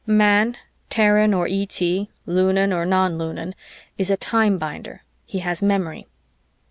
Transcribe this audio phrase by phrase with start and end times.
[0.07, 0.57] Man
[0.89, 1.77] (Terran or ET,
[2.25, 3.53] Lunan or non Lunan)
[3.99, 6.07] is a time binder he has memory.